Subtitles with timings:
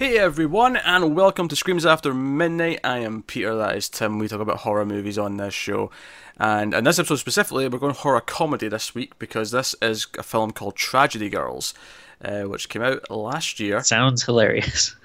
[0.00, 2.80] Hey everyone, and welcome to Screams After Midnight.
[2.82, 4.18] I am Peter, that is Tim.
[4.18, 5.90] We talk about horror movies on this show.
[6.38, 10.22] And in this episode specifically, we're going horror comedy this week because this is a
[10.22, 11.74] film called Tragedy Girls,
[12.24, 13.82] uh, which came out last year.
[13.82, 14.96] Sounds hilarious.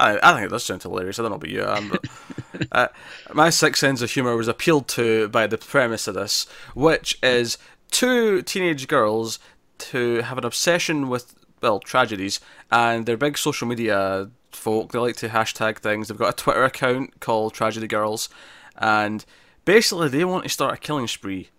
[0.00, 1.20] I, I think it does sound hilarious.
[1.20, 2.88] I don't know about you, um, but uh,
[3.32, 7.56] my sixth sense of humour was appealed to by the premise of this, which is
[7.92, 9.38] two teenage girls
[9.78, 12.40] to have an obsession with well tragedies,
[12.70, 14.92] and they're big social media folk.
[14.92, 16.08] They like to hashtag things.
[16.08, 18.28] They've got a Twitter account called Tragedy Girls,
[18.76, 19.24] and
[19.64, 21.50] basically they want to start a killing spree,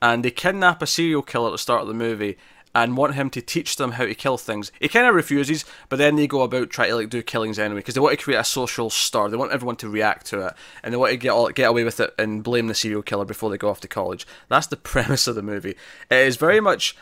[0.00, 2.36] and they kidnap a serial killer at the start of the movie
[2.74, 4.72] and want him to teach them how to kill things.
[4.80, 7.80] He kind of refuses, but then they go about trying to like do killings anyway
[7.80, 9.28] because they want to create a social stir.
[9.28, 11.84] They want everyone to react to it, and they want to get all, get away
[11.84, 14.26] with it and blame the serial killer before they go off to college.
[14.48, 15.76] That's the premise of the movie.
[16.10, 16.96] It is very much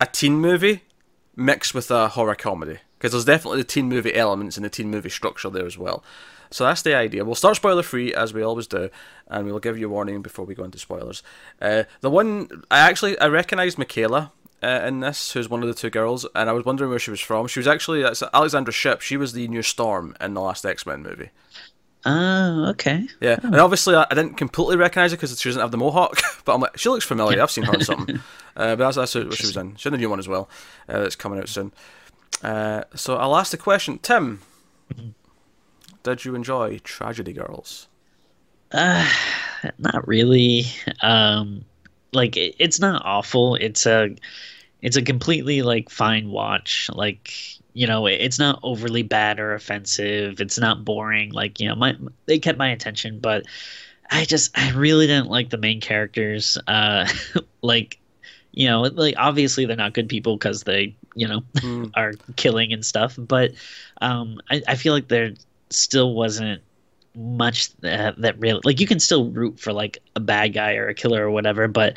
[0.00, 0.82] a teen movie
[1.40, 4.90] mixed with a horror comedy because there's definitely the teen movie elements and the teen
[4.90, 6.04] movie structure there as well.
[6.50, 7.24] So that's the idea.
[7.24, 8.90] We'll start spoiler free as we always do,
[9.28, 11.22] and we'll give you a warning before we go into spoilers.
[11.62, 15.74] Uh, the one I actually I recognised McKayla uh, in this, who's one of the
[15.74, 17.46] two girls, and I was wondering where she was from.
[17.46, 19.00] She was actually that's Alexandra Shipp.
[19.00, 21.30] She was the new Storm in the last X Men movie.
[22.04, 23.06] Oh, okay.
[23.20, 23.48] Yeah, oh.
[23.48, 26.54] and obviously I, I, didn't completely recognise her because she doesn't have the mohawk, but
[26.54, 27.42] I'm like, she looks familiar.
[27.42, 28.20] I've seen her in something.
[28.60, 29.74] Uh, but that's, that's what she was in.
[29.76, 30.50] She's in the new one as well.
[30.86, 31.72] Uh, that's coming out soon.
[32.42, 34.40] Uh, so I'll ask the question, Tim.
[36.02, 37.88] Did you enjoy Tragedy Girls?
[38.70, 39.08] Uh,
[39.78, 40.64] not really.
[41.00, 41.64] Um,
[42.12, 43.54] like it, it's not awful.
[43.54, 44.14] It's a,
[44.82, 46.90] it's a completely like fine watch.
[46.92, 47.32] Like
[47.72, 50.40] you know, it's not overly bad or offensive.
[50.40, 51.30] It's not boring.
[51.30, 53.46] Like you know, my they kept my attention, but
[54.10, 56.58] I just I really didn't like the main characters.
[56.66, 57.08] Uh,
[57.62, 57.99] like
[58.52, 61.90] you know, like obviously they're not good people because they you know mm.
[61.94, 63.16] are killing and stuff.
[63.18, 63.52] But
[64.00, 65.32] um, I I feel like there
[65.70, 66.62] still wasn't
[67.14, 70.88] much that, that really like you can still root for like a bad guy or
[70.88, 71.96] a killer or whatever, but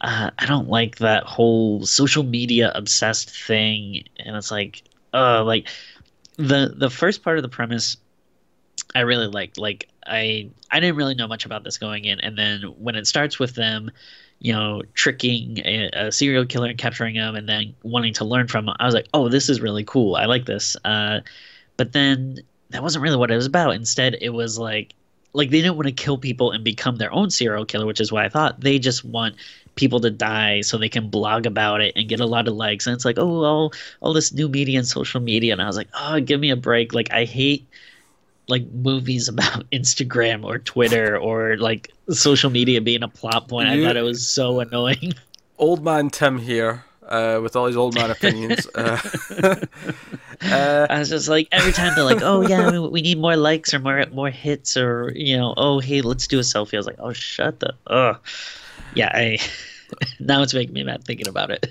[0.00, 4.04] uh, I don't like that whole social media obsessed thing.
[4.18, 4.82] And it's like
[5.14, 5.68] uh like
[6.36, 7.96] the the first part of the premise
[8.94, 9.58] I really liked.
[9.58, 13.06] Like I I didn't really know much about this going in, and then when it
[13.06, 13.90] starts with them,
[14.42, 18.48] you know, tricking a, a serial killer and capturing him, and then wanting to learn
[18.48, 20.16] from him, I was like, oh, this is really cool.
[20.16, 20.76] I like this.
[20.84, 21.20] Uh,
[21.76, 23.76] but then that wasn't really what it was about.
[23.76, 24.94] Instead, it was like
[25.32, 28.10] like they didn't want to kill people and become their own serial killer, which is
[28.10, 28.60] what I thought.
[28.60, 29.36] They just want
[29.76, 32.86] people to die so they can blog about it and get a lot of likes.
[32.86, 35.52] And it's like, oh, all all this new media and social media.
[35.52, 36.92] And I was like, oh, give me a break.
[36.92, 37.64] Like I hate
[38.48, 43.68] like movies about Instagram or Twitter or like social media being a plot point.
[43.70, 45.14] You, I thought it was so annoying.
[45.58, 46.84] Old man Tim here.
[47.02, 48.66] Uh, with all his old man opinions.
[48.76, 49.56] Uh,
[50.50, 53.72] uh, I was just like, every time they're like, "Oh yeah, we need more likes
[53.72, 56.86] or more more hits," or you know, "Oh hey, let's do a selfie." I was
[56.86, 58.18] like, "Oh shut the." Ugh
[58.94, 59.38] yeah, I
[60.20, 61.66] now it's making me mad thinking about it.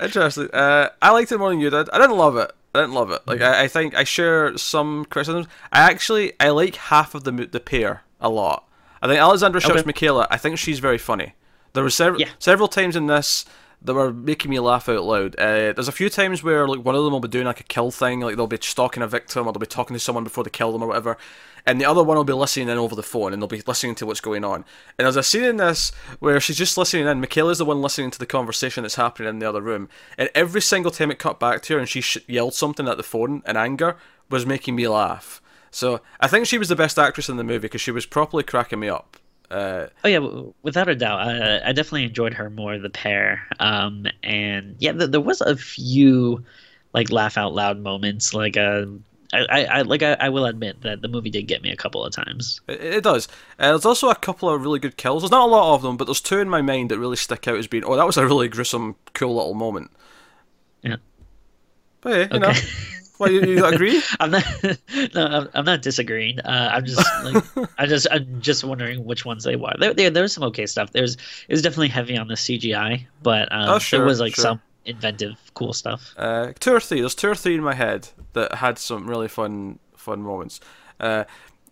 [0.00, 0.50] Interesting.
[0.52, 1.88] Uh, I liked it more than you did.
[1.90, 2.52] I didn't love it.
[2.74, 3.22] I didn't love it.
[3.26, 5.46] Like I, I think I share some criticisms.
[5.72, 8.68] I actually I like half of the the pair a lot.
[9.00, 9.82] I think Alexandra okay.
[9.82, 10.26] McKayla.
[10.30, 11.34] I think she's very funny.
[11.74, 12.30] There were several yeah.
[12.38, 13.44] several times in this
[13.82, 15.36] that were making me laugh out loud.
[15.38, 17.64] Uh, there's a few times where like one of them will be doing like a
[17.64, 20.42] kill thing, like they'll be stalking a victim or they'll be talking to someone before
[20.42, 21.18] they kill them or whatever,
[21.66, 23.94] and the other one will be listening in over the phone and they'll be listening
[23.96, 24.64] to what's going on.
[24.98, 27.20] And there's a scene in this where she's just listening in.
[27.20, 29.88] McKayla's the one listening to the conversation that's happening in the other room,
[30.18, 32.96] and every single time it cut back to her and she sh- yelled something at
[32.96, 33.96] the phone in anger
[34.30, 35.40] was making me laugh.
[35.70, 38.44] So I think she was the best actress in the movie because she was properly
[38.44, 39.16] cracking me up.
[39.50, 40.18] Uh, oh yeah,
[40.62, 43.46] without a doubt, I, I definitely enjoyed her more the pair.
[43.60, 46.44] Um, and yeah, th- there was a few
[46.92, 48.32] like laugh out loud moments.
[48.32, 48.86] Like uh,
[49.40, 52.04] I, I like I, I, will admit that the movie did get me a couple
[52.04, 52.60] of times.
[52.68, 53.28] It, it does.
[53.58, 55.22] Uh, there's also a couple of really good kills.
[55.22, 57.48] There's not a lot of them, but there's two in my mind that really stick
[57.48, 59.90] out as being oh that was a really gruesome, cool little moment.
[60.82, 60.96] Yeah.
[62.00, 62.52] But yeah, you okay.
[62.52, 62.60] know.
[63.18, 64.02] Well, you, you agree?
[64.20, 64.44] I'm not.
[65.14, 66.40] No, I'm, I'm not disagreeing.
[66.40, 69.72] Uh, I'm just like I just I'm just wondering which ones they were.
[69.78, 70.92] There, there, there was some okay stuff.
[70.92, 74.34] There's it was definitely heavy on the CGI, but um, oh, sure, there was like
[74.34, 74.42] sure.
[74.42, 76.14] some inventive, cool stuff.
[76.16, 77.00] Uh, two or three.
[77.00, 80.60] There's two or three in my head that had some really fun fun moments.
[81.00, 81.24] Uh,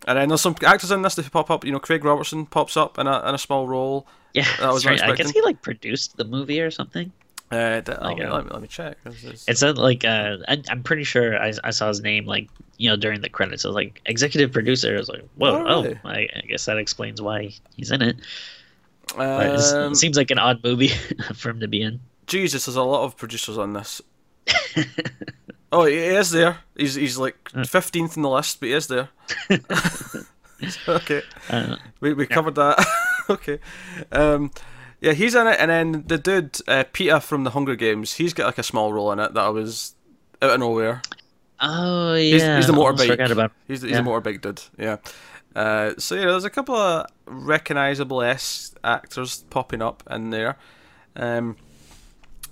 [0.06, 1.64] and then there's some actors in this that pop up.
[1.64, 4.06] You know, Craig Robertson pops up in a in a small role.
[4.34, 5.00] Yeah, that was right.
[5.02, 7.12] I guess he like produced the movie or something.
[7.50, 8.96] Uh, like, oh, let, me, let me check.
[9.46, 12.48] It said like uh, I, am pretty sure I, I saw his name like
[12.78, 13.64] you know during the credits.
[13.64, 14.94] It was like executive producer.
[14.94, 15.98] I was like, whoa, oh, really?
[16.02, 18.16] oh I, I, guess that explains why he's in it.
[19.16, 20.88] Um, it seems like an odd movie
[21.34, 22.00] for him to be in.
[22.26, 24.00] Jesus, there's a lot of producers on this.
[25.74, 26.58] Oh, he is there.
[26.76, 27.36] He's he's like
[27.66, 29.08] fifteenth in the list, but he is there.
[30.88, 32.86] okay, Uh, we we covered that.
[33.30, 33.58] okay,
[34.12, 34.50] um,
[35.00, 38.34] yeah, he's in it, and then the dude uh, Peter from the Hunger Games, he's
[38.34, 39.94] got like a small role in it that I was
[40.42, 41.00] out of nowhere.
[41.60, 43.30] oh He's, yeah, he's the motorbike.
[43.30, 43.52] About.
[43.66, 44.00] He's, he's yeah.
[44.00, 44.60] a motorbike dude.
[44.78, 44.98] Yeah.
[45.56, 50.58] Uh, so yeah, there's a couple of recognizable S actors popping up in there.
[51.16, 51.56] Um,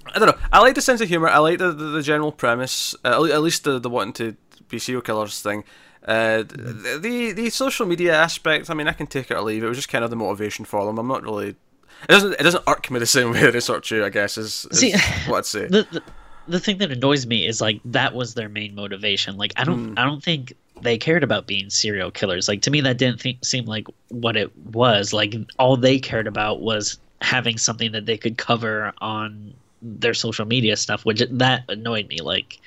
[0.07, 0.43] I don't know.
[0.53, 1.29] I like the sense of humor.
[1.29, 2.95] I like the the, the general premise.
[3.05, 4.37] Uh, at least the the wanting to
[4.69, 5.65] be serial killers thing.
[6.05, 8.71] Uh, the, the the social media aspect.
[8.71, 9.63] I mean, I can take it or leave.
[9.63, 10.99] It was just kind of the motivation for them.
[10.99, 11.49] I'm not really.
[11.49, 12.33] It doesn't.
[12.33, 14.05] It doesn't irk me the same way that it sort you.
[14.05, 14.93] I guess is, is See,
[15.27, 15.67] what I'd say.
[15.69, 16.03] the, the
[16.49, 19.37] the thing that annoys me is like that was their main motivation.
[19.37, 22.49] Like I don't I don't think they cared about being serial killers.
[22.49, 25.13] Like to me that didn't think, seem like what it was.
[25.13, 29.53] Like all they cared about was having something that they could cover on
[29.83, 32.19] their social media stuff, which that annoyed me.
[32.19, 32.59] Like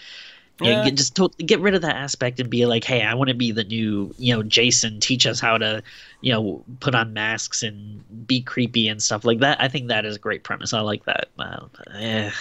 [0.62, 0.86] Yeah.
[0.86, 3.34] get, just to, get rid of that aspect and be like, hey, I want to
[3.34, 5.00] be the new, you know, Jason.
[5.00, 5.84] Teach us how to,
[6.22, 9.60] you know, put on masks and be creepy and stuff like that.
[9.62, 10.74] I think that is a great premise.
[10.74, 11.30] I like that.
[11.38, 12.32] Uh, eh.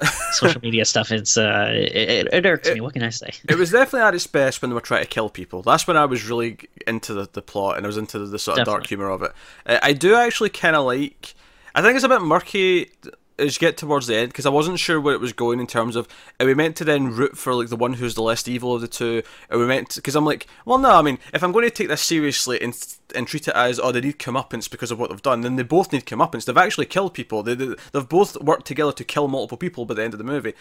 [0.32, 1.10] social media stuff.
[1.10, 2.80] It's uh, it, it, it irks me.
[2.80, 3.30] What can I say?
[3.48, 5.62] It was definitely at its best when they were trying to kill people.
[5.62, 8.38] That's when I was really into the, the plot and I was into the, the
[8.38, 9.32] sort of dark humor of it.
[9.66, 11.34] Uh, I do actually kind of like.
[11.74, 12.90] I think it's a bit murky
[13.38, 15.66] as you get towards the end because I wasn't sure where it was going in
[15.66, 16.08] terms of
[16.40, 18.80] are we meant to then root for like the one who's the less evil of
[18.80, 19.22] the two?
[19.50, 20.90] Are we meant because I'm like, well, no.
[20.90, 22.76] I mean, if I'm going to take this seriously and
[23.14, 25.62] and treat it as oh they need comeuppance because of what they've done, then they
[25.62, 26.44] both need comeuppance.
[26.44, 27.42] They've actually killed people.
[27.42, 30.24] They, they they've both worked together to kill multiple people by the end of the
[30.24, 30.54] movie.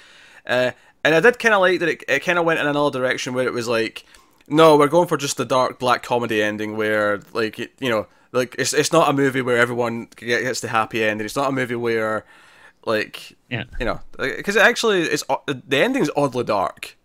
[0.45, 0.71] Uh,
[1.03, 3.33] and I did kind of like that it, it kind of went in another direction
[3.33, 4.05] where it was like,
[4.47, 8.55] no, we're going for just the dark black comedy ending where like you know like
[8.57, 11.25] it's it's not a movie where everyone gets the happy ending.
[11.25, 12.25] It's not a movie where
[12.87, 13.65] like Yeah.
[13.79, 16.97] you know because it actually it's the ending is oddly dark.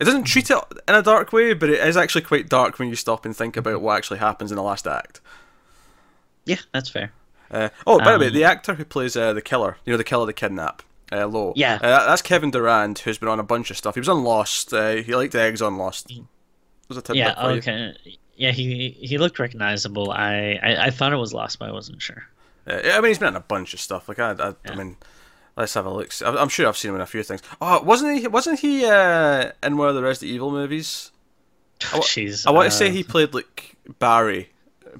[0.00, 0.58] It doesn't treat it
[0.88, 3.56] in a dark way, but it is actually quite dark when you stop and think
[3.56, 5.20] about what actually happens in the last act.
[6.46, 7.12] Yeah, that's fair.
[7.50, 9.96] Uh, oh, by the way, Um, the actor who plays uh, the killer, you know,
[9.96, 10.82] the killer the kidnap,
[11.12, 11.52] uh, Low.
[11.56, 11.76] Yeah.
[11.80, 13.94] Uh, that's Kevin Durand, who's been on a bunch of stuff.
[13.94, 14.72] He was on Lost.
[14.74, 16.12] Uh, he liked eggs on Lost.
[16.88, 17.34] Was a tidbit Yeah.
[17.40, 17.58] for you.
[17.58, 17.96] Okay.
[18.36, 20.10] Yeah, he he looked recognizable.
[20.10, 22.24] I, I I thought it was Lost, but I wasn't sure.
[22.66, 24.08] Uh, I mean, he's been on a bunch of stuff.
[24.08, 24.96] Like I, I, I mean,
[25.56, 26.10] let's have a look.
[26.22, 27.42] I- I'm sure I've seen him in a few things.
[27.60, 28.26] Oh, wasn't he?
[28.28, 31.10] Wasn't he uh, in one of the Resident Evil movies?
[31.92, 32.46] wa- Jeez.
[32.46, 34.50] I want uh, to say he played like Barry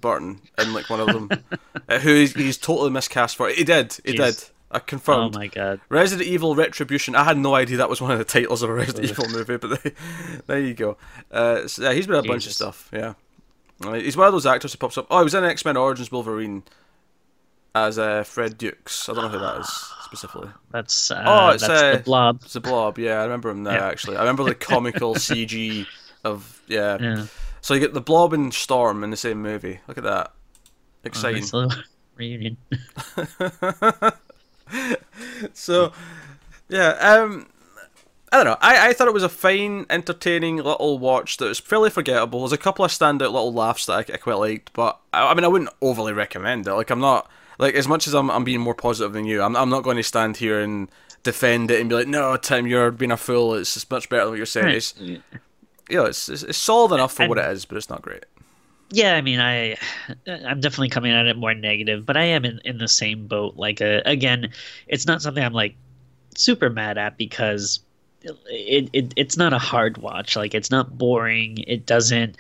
[0.01, 1.31] Burton in like one of them,
[1.89, 3.49] uh, who he's, he's totally miscast for.
[3.49, 3.97] He did.
[4.05, 4.17] He Jeez.
[4.41, 4.45] did.
[4.71, 5.37] I confirmed.
[5.37, 5.81] Oh my god.
[5.89, 7.15] Resident Evil Retribution.
[7.15, 9.57] I had no idea that was one of the titles of a Resident Evil movie,
[9.57, 9.93] but they,
[10.49, 10.97] there you go.
[11.31, 12.91] Uh, so, yeah, he's been in a bunch of stuff.
[12.93, 13.15] Yeah,
[13.85, 15.07] Uh, he's one of those actors who pops up.
[15.11, 16.65] Oh, he was in X Men Origins Wolverine
[17.73, 19.09] as uh, Fred Dukes.
[19.09, 20.51] I don't know who that is specifically.
[20.71, 22.41] That's uh, Oh, it's, that's uh, the blob.
[22.45, 22.99] It's a Blob.
[22.99, 23.73] Yeah, I remember him now.
[23.73, 23.87] Yeah.
[23.87, 25.87] Actually, I remember the comical CG
[26.25, 26.99] of yeah.
[27.01, 27.27] Yeah.
[27.61, 29.81] So you get the Blob and Storm in the same movie.
[29.89, 30.31] Look at that.
[30.31, 30.69] Oh,
[31.05, 31.45] Exciting.
[31.53, 31.77] nice
[32.17, 32.57] reunion.
[35.53, 35.93] so
[36.69, 37.47] yeah um
[38.33, 38.57] I don't know.
[38.61, 42.41] I, I thought it was a fine, entertaining little watch that was fairly forgettable.
[42.41, 45.35] There's a couple of standout little laughs that I, I quite liked, but I, I
[45.35, 46.75] mean, I wouldn't overly recommend it.
[46.75, 49.43] Like, I'm not like as much as I'm, I'm being more positive than you.
[49.43, 50.89] I'm, I'm not going to stand here and
[51.23, 53.55] defend it and be like, "No, Tim, you're being a fool.
[53.55, 55.21] It's, much better than what you're saying." It's you
[55.91, 58.25] know, it's, it's it's solid enough for what it is, but it's not great.
[58.91, 59.77] yeah, I mean, I
[60.27, 63.57] I'm definitely coming at it more negative, but I am in, in the same boat.
[63.57, 64.51] Like, uh, again,
[64.87, 65.75] it's not something I'm like
[66.37, 67.81] super mad at because
[68.23, 70.37] it, it it's not a hard watch.
[70.37, 71.59] Like, it's not boring.
[71.67, 72.37] It doesn't,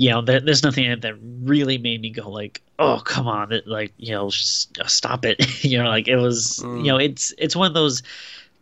[0.00, 3.26] you know, there, there's nothing in it that really made me go like, oh, come
[3.26, 5.64] on, it, like, you know, just stop it.
[5.64, 6.78] you know, like it was, Mm.
[6.84, 8.02] you know, it's it's one of those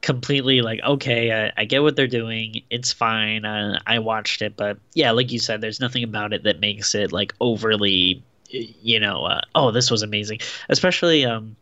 [0.03, 4.55] completely like okay I, I get what they're doing it's fine uh, i watched it
[4.55, 9.01] but yeah like you said there's nothing about it that makes it like overly you
[9.01, 10.39] know uh, oh this was amazing
[10.69, 11.57] especially um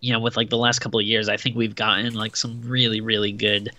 [0.00, 2.60] you know with like the last couple of years i think we've gotten like some
[2.62, 3.70] really really good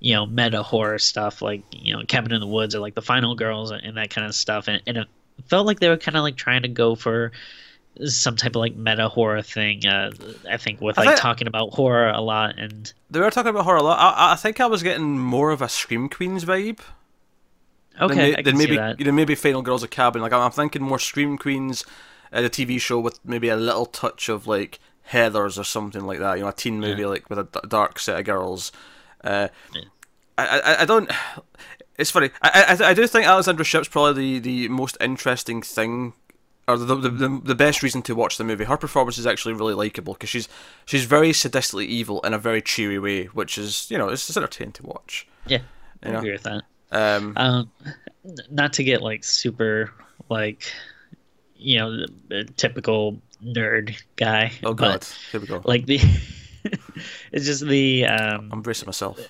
[0.00, 3.02] you know meta horror stuff like you know cabin in the woods or like the
[3.02, 5.08] final girls and that kind of stuff and, and it
[5.46, 7.32] felt like they were kind of like trying to go for
[8.04, 10.10] some type of like meta horror thing uh
[10.48, 13.50] i think with I like think- talking about horror a lot and They were talking
[13.50, 13.98] about horror a lot.
[13.98, 16.78] I, I think I was getting more of a Scream Queens vibe.
[18.00, 20.22] okay may- can maybe that you know maybe Final Girls of Cabin.
[20.22, 21.84] Like I'm, thinking more Scream Queens,
[22.32, 26.18] uh, the TV show with maybe a little touch of like Heather's or something like
[26.20, 26.36] that.
[26.36, 28.70] You know, a teen movie like with a d- dark set of girls.
[29.24, 29.82] Uh, Yeah.
[30.36, 31.10] I, I I don't.
[31.98, 32.30] It's funny.
[32.42, 36.12] I, I I do think Alexandra Shipp's probably the, the most interesting thing.
[36.68, 38.64] Or the, the, the, the best reason to watch the movie.
[38.64, 40.48] Her performance is actually really likable because she's
[40.84, 44.36] she's very sadistically evil in a very cheery way, which is you know it's, it's
[44.36, 45.26] entertaining to watch.
[45.46, 45.60] Yeah,
[46.02, 46.18] I You know?
[46.18, 46.62] agree with that.
[46.92, 47.70] Um, Um,
[48.50, 49.90] not to get like super
[50.28, 50.70] like,
[51.56, 52.04] you know,
[52.56, 54.52] typical nerd guy.
[54.62, 55.62] oh god, here we go.
[55.64, 55.98] Like the,
[57.32, 59.20] it's just the um, I'm bracing myself.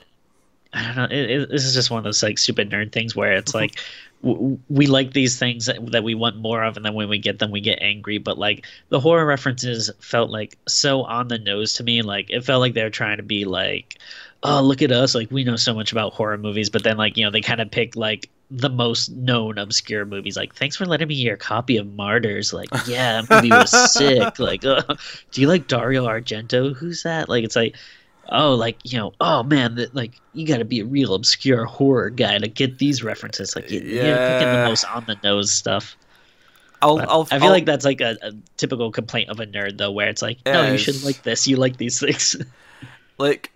[0.72, 1.04] I don't know.
[1.04, 3.78] It, it, this is just one of those like stupid nerd things where it's like
[4.22, 7.18] w- we like these things that, that we want more of, and then when we
[7.18, 8.18] get them, we get angry.
[8.18, 12.02] But like the horror references felt like so on the nose to me.
[12.02, 13.98] Like it felt like they're trying to be like,
[14.42, 15.14] "Oh, look at us!
[15.14, 17.60] Like we know so much about horror movies." But then like you know they kind
[17.60, 20.36] of pick like the most known obscure movies.
[20.36, 22.52] Like, thanks for letting me hear a copy of Martyrs.
[22.52, 24.38] Like, yeah, that movie was sick.
[24.38, 24.82] Like, uh,
[25.32, 26.74] do you like Dario Argento?
[26.74, 27.28] Who's that?
[27.28, 27.76] Like, it's like
[28.30, 31.64] oh like you know oh man that like you got to be a real obscure
[31.64, 33.86] horror guy to get these references like you, you're
[34.18, 34.68] picking the Yeah.
[34.68, 35.96] most on the nose stuff
[36.82, 39.78] I'll, I'll, i feel I'll- like that's like a, a typical complaint of a nerd
[39.78, 42.36] though where it's like no you should like this you like these things
[43.18, 43.50] like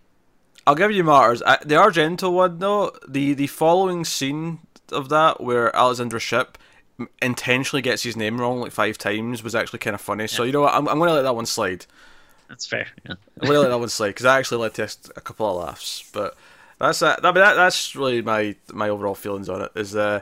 [0.66, 1.42] I'll give you martyrs.
[1.42, 4.60] I, the Argento one though, the the following scene
[4.92, 6.58] of that where Alexandra Shipp
[7.20, 10.26] intentionally gets his name wrong like five times was actually kind of funny.
[10.28, 11.86] So you know what, I'm I'm gonna let that one slide.
[12.48, 13.14] that's fair yeah.
[13.40, 14.84] I'm gonna let that one slide because that actually led to
[15.16, 16.08] a couple of laughs.
[16.12, 16.36] But
[16.78, 17.22] that's that.
[17.22, 19.72] that, that that's really my my overall feelings on it.
[19.74, 20.20] Is uh,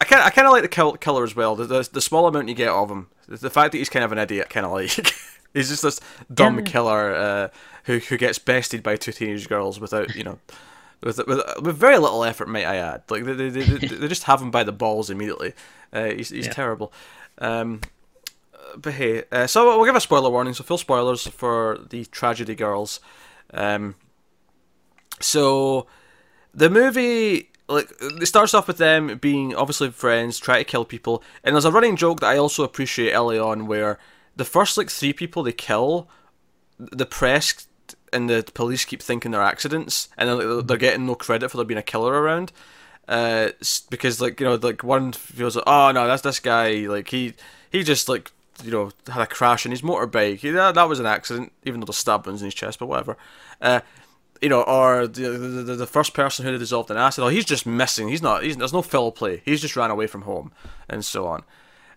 [0.00, 1.56] I kind I kind of like the kill, killer as well.
[1.56, 4.04] The, the the small amount you get of him, the, the fact that he's kind
[4.04, 4.90] of an idiot, kind of like
[5.54, 6.00] he's just this
[6.32, 6.64] dumb Yeah.
[6.64, 7.48] killer uh,
[7.84, 10.38] who who gets bested by two teenage girls without you know.
[11.02, 13.02] With, with, with very little effort, might I add.
[13.10, 15.52] Like they, they, they, they just have him by the balls immediately.
[15.92, 16.52] Uh, he's he's Yeah.
[16.52, 16.92] terrible.
[17.38, 17.80] Um,
[18.76, 20.54] but hey, uh, so we'll give a spoiler warning.
[20.54, 23.00] So full spoilers for the tragedy girls.
[23.52, 23.94] Um,
[25.20, 25.86] so
[26.52, 31.22] the movie, like, it starts off with them being obviously friends, try to kill people,
[31.44, 33.98] and there's a running joke that I also appreciate early on, where
[34.34, 36.08] the first like three people they kill,
[36.78, 37.66] the press
[38.12, 41.66] and the police keep thinking they're accidents, and they're, they're getting no credit for there
[41.66, 42.52] being a killer around.
[43.08, 43.50] Uh,
[43.90, 46.72] because like you know, like one feels like, oh no, that's this guy.
[46.86, 47.34] Like he
[47.70, 48.32] he just like
[48.64, 50.38] you know had a crash in his motorbike.
[50.38, 52.86] He, that, that was an accident, even though the stab wounds in his chest, but
[52.86, 53.16] whatever.
[53.60, 53.80] Uh,
[54.42, 57.24] you know, or the, the the first person who dissolved an acid.
[57.24, 58.08] Oh, he's just missing.
[58.08, 58.42] He's not.
[58.42, 59.42] He's, there's no foul play.
[59.44, 60.52] He's just ran away from home,
[60.88, 61.44] and so on.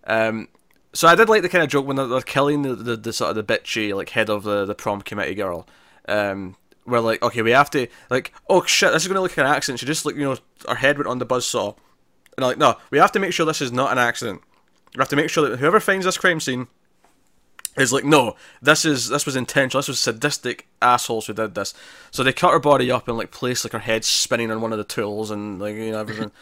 [0.05, 0.47] Um,
[0.93, 3.13] so I did like the kind of joke when they're, they're killing the, the, the
[3.13, 5.67] sort of the bitchy like head of the, the prom committee girl.
[6.09, 9.45] Um, we're like, okay, we have to like, oh shit, this is gonna look like
[9.45, 9.79] an accident.
[9.79, 10.37] She just like you know,
[10.67, 11.75] her head went on the buzzsaw,
[12.35, 14.41] and I'm like, no, we have to make sure this is not an accident.
[14.95, 16.67] We have to make sure that whoever finds this crime scene
[17.77, 19.79] is like, no, this is this was intentional.
[19.79, 21.73] This was sadistic assholes who did this.
[22.11, 24.71] So they cut her body up and like place like her head spinning on one
[24.71, 26.31] of the tools and like you know everything.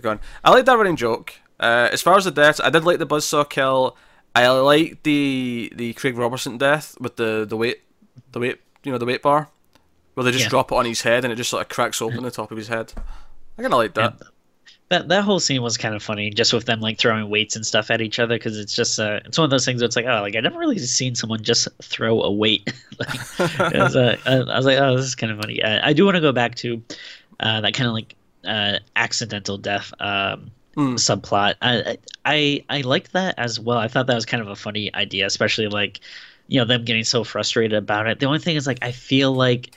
[0.00, 0.20] going.
[0.44, 1.34] I like that running joke.
[1.60, 3.96] Uh, as far as the deaths, I did like the buzzsaw kill.
[4.34, 7.82] I like the the Craig Robertson death with the the weight
[8.32, 9.48] the weight you know the weight bar
[10.14, 10.48] where they just Yeah.
[10.50, 12.56] drop it on his head and it just sort of cracks open the top of
[12.58, 12.92] his head.
[13.58, 14.14] I kind of like that.
[14.90, 17.66] that that whole scene was kind of funny just with them like throwing weights and
[17.66, 19.96] stuff at each other because it's just uh it's one of those things where it's
[19.96, 23.20] like oh like i never really seen someone just throw a weight like
[23.74, 26.04] was, uh, I, I was like oh this is kind of funny uh, i do
[26.04, 26.82] want to go back to
[27.40, 28.14] uh that kind of like
[28.46, 30.94] uh accidental death um Mm.
[30.94, 34.54] subplot I, I i liked that as well i thought that was kind of a
[34.54, 35.98] funny idea especially like
[36.48, 39.32] you know them getting so frustrated about it the only thing is like i feel
[39.32, 39.70] like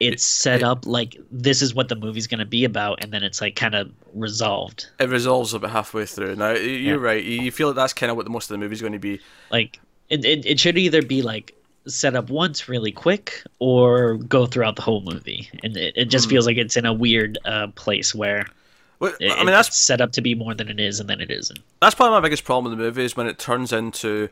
[0.00, 3.12] it's set it- up like this is what the movie's going to be about and
[3.12, 6.36] then it's like kind of resolved It resolves about halfway through.
[6.36, 7.06] Now you're Yeah.
[7.08, 7.24] right.
[7.24, 9.20] You feel like that's kind of what the most of the movie's going to be.
[9.50, 9.78] like
[10.10, 11.54] it, it, it should either be like
[11.86, 16.26] set up once really quick or go throughout the whole movie and it, it just
[16.26, 16.30] Hmm.
[16.30, 18.46] feels like it's in a weird uh, place where
[18.98, 21.08] Well, it, I mean, that's it's set up to be more than it is and
[21.08, 23.72] then it isn't that's probably my biggest problem with the movie is when it turns
[23.72, 24.28] into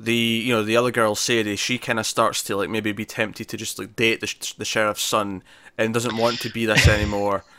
[0.00, 1.56] the you know the other girl Sadie.
[1.56, 4.54] She kind of starts to like maybe be tempted to just like date the, sh-
[4.54, 5.42] the sheriff's son
[5.76, 7.44] and doesn't want to be this anymore.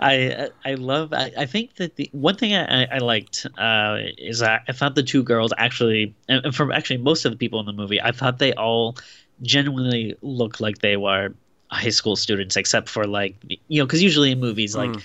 [0.00, 4.40] I I love I, I think that the one thing I, I liked uh, is
[4.40, 7.60] that I thought the two girls actually and and from actually most of the people
[7.60, 8.96] in the movie I thought they all
[9.42, 11.34] genuinely looked like they were
[11.70, 13.36] high school students except for like
[13.68, 15.02] you know because usually in movies like Mm.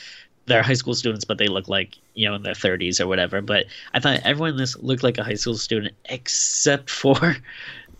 [0.47, 3.41] They're high school students but they look like you know in their 30s or whatever
[3.41, 7.37] but I thought everyone in this looked like a high school student except for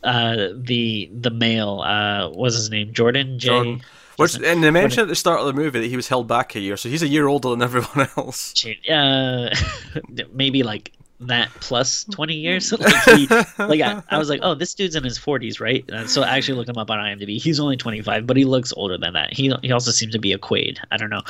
[0.04, 3.48] uh, the the male uh, was his name Jordan J.
[3.48, 3.82] Jordan.
[4.18, 6.56] Which, and they mentioned at the start of the movie that he was held back
[6.56, 8.54] a year, so he's a year older than everyone else.
[8.90, 9.56] uh,
[10.34, 14.76] maybe like that plus 20 years like he like I, I was like oh this
[14.76, 17.60] dude's in his 40s right and so I actually looked him up on imdb he's
[17.60, 20.38] only 25 but he looks older than that he, he also seems to be a
[20.38, 21.24] quaid i don't know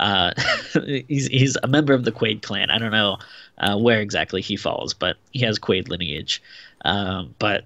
[0.00, 0.32] uh,
[1.08, 3.18] he's, he's a member of the quaid clan i don't know
[3.58, 6.42] uh, where exactly he falls but he has quaid lineage
[6.86, 7.64] um, but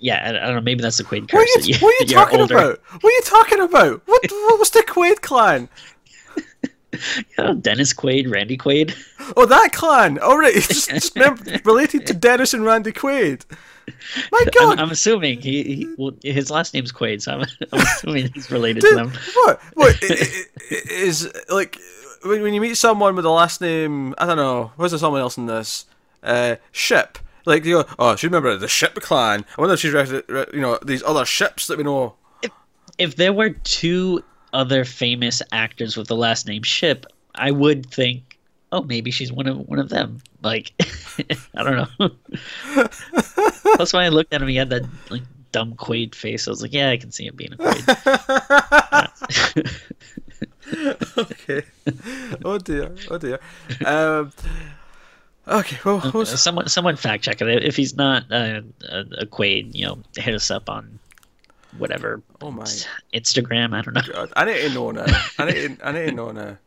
[0.00, 0.60] yeah, I, I don't know.
[0.60, 1.38] Maybe that's the Quaid curse.
[1.38, 2.54] What are that you, what are you talking older.
[2.54, 2.80] about?
[3.00, 4.02] What are you talking about?
[4.06, 5.68] What, what was the Quaid clan?
[7.38, 8.94] Yeah, Dennis Quaid, Randy Quaid.
[9.36, 10.18] Oh, that clan.
[10.18, 11.16] All right, it's just, just
[11.66, 13.42] related to Dennis and Randy Quaid.
[14.32, 17.40] My I'm, God, I'm assuming he, he well, his last name's Quaid, so I'm,
[17.72, 19.12] I'm assuming he's related to them.
[19.34, 19.60] what?
[19.74, 21.08] What i- i-
[21.50, 21.78] i- like
[22.24, 24.14] when, when you meet someone with a last name?
[24.18, 24.72] I don't know.
[24.76, 25.86] Was there someone else in this?
[26.22, 27.18] Uh, Shipp.
[27.46, 29.44] Like you go, oh, she remember the Shipp clan.
[29.56, 32.14] I wonder if she's you know these other Shipps that we know.
[32.96, 34.22] If there were two
[34.54, 38.38] other famous actors with the last name Shipp, I would think,
[38.72, 40.22] oh, maybe she's one of one of them.
[40.42, 40.72] Like,
[41.54, 42.10] I don't know.
[43.76, 44.48] That's why I looked at him.
[44.48, 46.48] He had that like dumb Quaid face.
[46.48, 47.90] I was like, yeah, I can see him being a Quaid.
[51.18, 51.62] okay.
[52.44, 52.94] oh dear.
[53.10, 53.40] Oh dear.
[53.84, 54.32] Um,
[55.48, 55.76] okay.
[55.84, 57.64] Well, someone, someone fact check it.
[57.64, 60.98] If he's not uh, a, a Quaid, you know, hit us up on
[61.78, 62.64] whatever oh my
[63.12, 63.74] Instagram.
[63.74, 64.12] I don't know.
[64.12, 65.04] God, I need to know now.
[65.38, 65.78] I need.
[65.78, 66.58] To, I need to know now.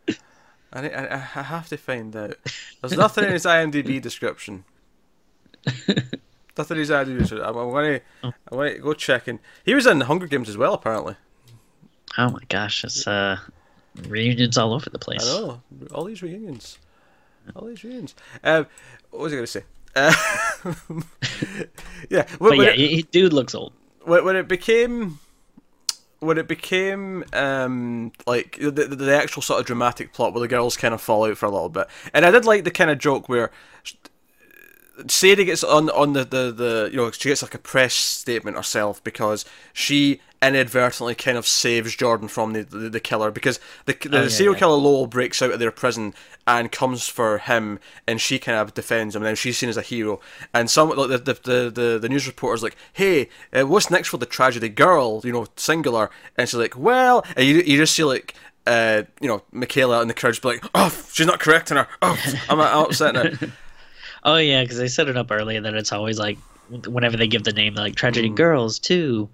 [0.73, 2.35] I, need, I, I have to find out.
[2.81, 4.65] There's nothing in his IMDb description.
[5.65, 7.41] Nothing in his IMDb description.
[7.41, 7.99] I'm, I'm gonna.
[8.23, 10.73] I'm gonna go check and he was in Hunger Games as well.
[10.73, 11.15] Apparently.
[12.17, 13.37] Oh my gosh, it's uh,
[14.07, 15.21] reunions all over the place.
[15.23, 15.61] I know
[15.93, 16.79] all these reunions.
[17.55, 18.15] All these reunions.
[18.43, 18.65] Um,
[19.11, 19.63] what was I gonna say?
[19.95, 20.13] Uh,
[22.09, 22.27] yeah.
[22.39, 23.73] When, But yeah, it, he- dude looks old.
[24.07, 25.19] When, it became
[26.19, 30.47] when it became um like the, the the actual sort of dramatic plot where the
[30.47, 31.87] girls kind of fall out for a little bit.
[32.13, 33.51] And i did like the kind of joke where
[35.07, 38.57] Sadie gets on on the, the, the you know she gets like a press statement
[38.57, 43.93] herself because she inadvertently kind of saves Jordan from the the, the killer because the
[43.93, 44.59] the Oh, yeah, serial yeah.
[44.59, 46.13] killer Lowell breaks out of their prison
[46.45, 49.77] and comes for him and she kind of defends him and then she's seen as
[49.77, 50.19] a hero
[50.53, 54.09] and some like the the the, the, the news reporter's like hey uh, what's next
[54.09, 57.95] for the tragedy girl you know singular and she's like well and you you just
[57.95, 58.33] see like.
[58.65, 61.87] Uh, you know, McKayla and the crowd's be like, "Oh, she's not correcting her.
[62.01, 63.23] Oh, I'm, I'm upset now."
[64.25, 66.37] Oh yeah, because they set it up earlier that it's always like
[66.85, 67.97] whenever they give the name, they're like Mm.
[67.97, 69.29] tragedy girls too.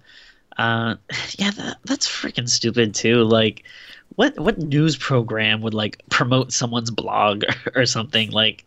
[0.56, 0.96] Uh,
[1.38, 3.24] yeah, that, that's freaking stupid too.
[3.24, 3.64] Like,
[4.16, 8.64] what what news program would like promote someone's blog or, or something like?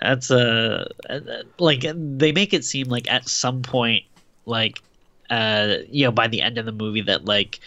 [0.00, 1.20] That's uh, uh,
[1.58, 4.04] like they make it seem like at some point,
[4.46, 4.82] like,
[5.30, 7.60] uh, you know, by the end of the movie that like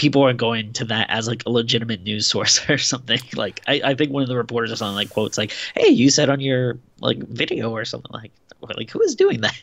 [0.00, 3.20] people are going to that as like a legitimate news source or something.
[3.36, 6.10] Like I, I think one of the reporters or something like quotes like, "Hey, you
[6.10, 8.32] said on your like video or something like
[8.76, 9.60] like who is doing that?"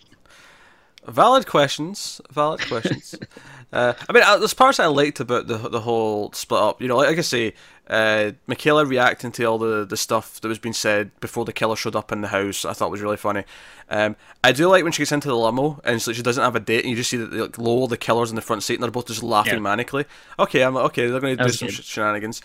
[1.08, 2.20] Valid questions.
[2.32, 3.16] Valid questions.
[3.74, 6.82] uh, I mean, uh, there's parts I liked about the the whole split up.
[6.82, 7.54] You know, like, like I say,
[7.90, 11.76] uh, McKayla reacting to all the, the stuff that was being said before the killer
[11.78, 12.66] showed up in the house.
[12.66, 13.46] I thought was really funny.
[13.90, 16.56] Um, I do like when she gets into the limo and so she doesn't have
[16.58, 18.64] a date, and you just see that they like Lowell, the killer's in the front
[18.64, 19.60] seat, and they're both just laughing Yeah.
[19.60, 20.06] manically.
[20.38, 21.84] Okay, I'm like, okay, they're going to do some good.
[21.84, 22.42] shenanigans.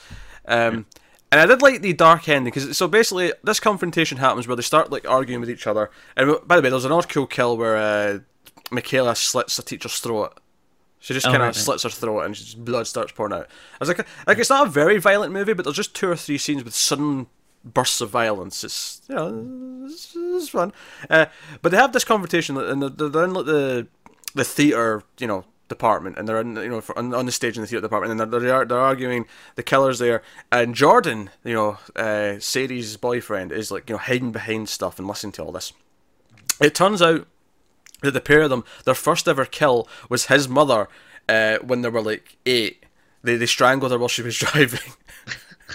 [0.47, 0.87] Um,
[1.33, 4.61] And I did like the dark ending because so basically this confrontation happens where they
[4.63, 5.91] start like arguing with each other.
[6.15, 8.19] And by the way, there's an odd cool kill where uh,
[8.71, 10.39] McKayla slits the teacher's throat.
[11.01, 13.47] She just Oh, kind of right, slits her throat and just blood starts pouring out.
[13.47, 16.17] I was like, like it's not a very violent movie, but there's just two or
[16.17, 17.27] three scenes with sudden
[17.65, 18.63] bursts of violence.
[18.63, 20.73] It's you know, it's, it's fun.
[21.11, 21.27] Uh,
[21.61, 23.89] but they have this confrontation and they're, they're in like the
[24.35, 27.57] the theater, you know, department, and they're in, you know for, on, on the stage
[27.57, 29.27] in the theater department, and they're, they're they're arguing.
[29.57, 30.23] The killer's there,
[30.53, 35.09] and Jordan, you know, uh, Sadie's boyfriend, is like you know hiding behind stuff and
[35.09, 35.73] listening to all this.
[36.61, 37.27] It turns out
[38.03, 40.89] that the pair of them, their first ever kill was his mother
[41.29, 42.85] uh, when they were like eight.
[43.23, 44.81] They they strangled her while she was driving.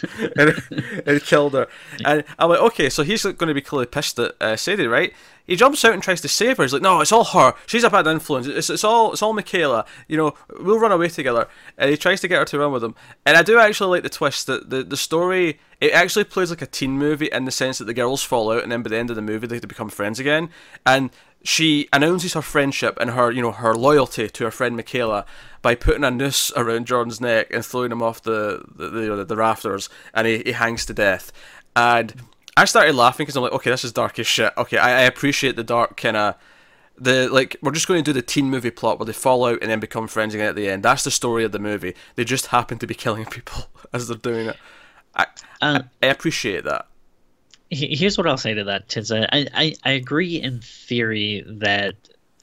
[0.37, 1.67] and, and killed her.
[2.05, 5.13] And I'm like, okay, so he's going to be clearly pissed at uh, Sadie, right?
[5.45, 6.63] He jumps out and tries to save her.
[6.63, 7.53] He's like, no, it's all her.
[7.67, 8.47] She's a bad influence.
[8.47, 9.87] It's, it's all it's all McKayla.
[10.07, 11.47] You know, we'll run away together.
[11.77, 12.95] And he tries to get her to run with him.
[13.25, 16.61] And I do actually like the twist that the, the story it actually plays like
[16.61, 18.97] a teen movie in the sense that the girls fall out and then by the
[18.97, 20.49] end of the movie they become friends again.
[20.85, 21.11] And
[21.47, 25.25] she announces her friendship and her you know her loyalty to her friend McKayla
[25.61, 29.35] by putting a noose around Jordan's neck and throwing him off the the, the, the
[29.37, 31.31] rafters and he, he hangs to death.
[31.73, 32.21] And
[32.57, 34.51] I started laughing because I'm like, okay, this is dark as shit.
[34.57, 36.35] Okay, I, I appreciate the dark kind of
[36.97, 39.59] the like we're just going to do the teen movie plot where they fall out
[39.61, 40.83] and then become friends again at the end.
[40.83, 41.93] That's the story of the movie.
[42.15, 44.57] They just happen to be killing people as they're doing it.
[45.15, 45.27] I
[45.61, 46.87] Uh, I appreciate that.
[47.69, 49.27] He- here's what I'll say to that, Tiza.
[49.31, 51.95] I, I, I agree in theory that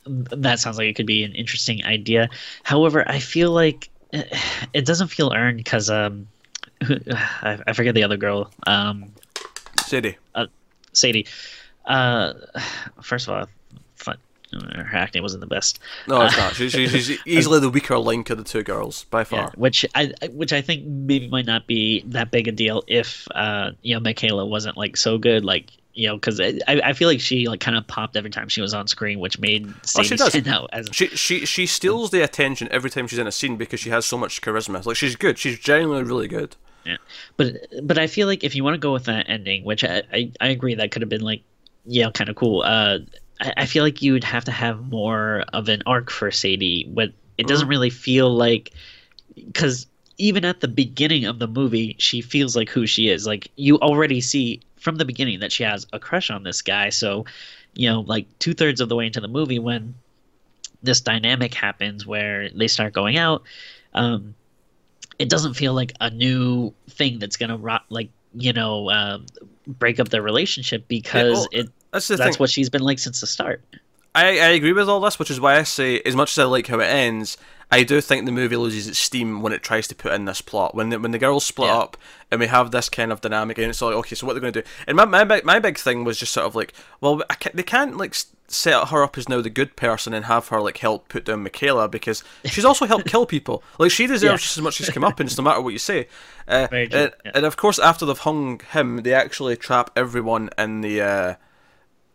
[0.07, 2.29] that sounds like it could be an interesting idea.
[2.63, 4.25] However, I feel like eh,
[4.73, 6.29] it doesn't feel earned because um,
[6.83, 9.13] I, I forget the other girl, um,
[9.87, 10.17] Sadie.
[10.93, 11.27] Sadie.
[11.85, 12.35] Uh,
[13.03, 13.47] first of all,
[13.97, 14.19] fun,
[14.61, 15.79] her acting wasn't the best.
[16.07, 16.55] No, it's not.
[16.55, 19.41] She's, she's easily the weaker link of the two girls by far.
[19.41, 23.27] Yeah, which I which I think maybe might not be that big a deal if
[23.35, 25.45] uh, you know McKayla wasn't like so good.
[25.45, 28.49] Like you know, because I, I feel like she like kind of popped every time
[28.49, 30.29] she was on screen, which made Sadie oh, she does.
[30.31, 30.71] stand out.
[30.73, 33.91] As she she she steals the attention every time she's in a scene because she
[33.91, 34.85] has so much charisma.
[34.85, 35.39] Like she's good.
[35.39, 36.57] She's genuinely really good.
[36.85, 36.97] Yeah,
[37.37, 40.03] but but I feel like if you want to go with that ending, which I
[40.13, 41.43] I, I agree that could have been like
[41.87, 42.63] yeah kind of cool.
[42.63, 42.99] Uh,
[43.45, 46.89] I, I feel like you would have to have more of an arc for Sadie.
[46.93, 47.71] But it doesn't mm.
[47.71, 48.73] really feel like
[49.35, 49.87] because
[50.19, 53.27] even at the beginning of the movie, she feels like who she is.
[53.27, 56.91] Like you already see from the beginning that she has a crush on this guy.
[56.91, 57.25] So,
[57.75, 59.95] you know, like two thirds of the way into the movie, when
[60.83, 63.43] this dynamic happens where they start going out,
[63.95, 64.35] um,
[65.19, 69.19] it doesn't feel like a new thing that's gonna rot, like you know uh,
[69.67, 73.21] break up their relationship because yeah, well, it that's, that's what she's been like since
[73.21, 73.63] the start.
[74.15, 76.45] I, I agree with all this, which is why I say, as much as I
[76.45, 77.37] like how it ends,
[77.73, 80.41] I do think the movie loses its steam when it tries to put in this
[80.41, 80.75] plot.
[80.75, 81.79] When the, when the girls split yeah.
[81.79, 81.97] up
[82.31, 84.53] and we have this kind of dynamic, and it's like, okay, so what they're going
[84.53, 84.69] to do?
[84.87, 87.97] And my, my my big thing was just sort of like, well, can't, they can't
[87.97, 88.15] like
[88.47, 91.45] set her up as now the good person and have her like help put down
[91.45, 93.65] McKayla because she's also helped kill people.
[93.79, 94.37] Like she deserves yeah.
[94.37, 96.07] just as much as come up, and no matter what you say.
[96.47, 97.09] Uh, and, yeah.
[97.35, 101.35] and, of course, after they've hung him, they actually trap everyone in the uh,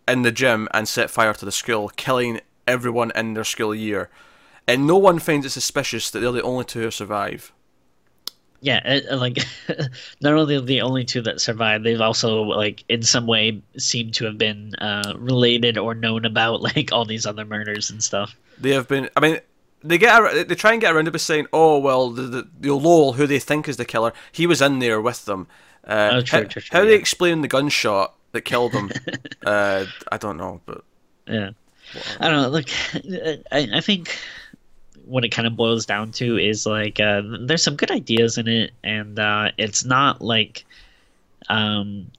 [0.10, 4.10] in the gym and set fire to the school, killing everyone in their school year
[4.70, 7.52] and no one finds it suspicious that they're the only two who survive.
[8.62, 9.40] Yeah, it, like
[10.22, 14.26] not only the only two that survive, they've also like in some way seem to
[14.26, 18.36] have been uh, related or known about like all these other murders and stuff.
[18.60, 19.10] They have been.
[19.18, 19.40] I mean,
[19.84, 22.76] they get they try and get around it by saying, "Oh well, the, the, the
[22.76, 25.48] Lowell, who they think is the killer, he was in there with them."
[25.88, 26.90] Uh, oh, true, how, true, true, how yeah.
[26.90, 28.92] they explain the gunshot that killed him,
[29.46, 30.84] uh, I don't know, but
[31.28, 31.52] yeah,
[32.20, 32.50] I don't know.
[32.50, 32.70] Look,
[33.52, 34.18] I, I think
[35.06, 38.48] what it kind of boils down to is like uh, there's some good ideas in
[38.48, 40.66] it, and uh, it's not like
[41.50, 42.10] um,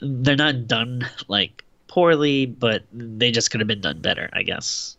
[0.00, 4.96] they're not done like poorly, but they just could have been done better, I guess.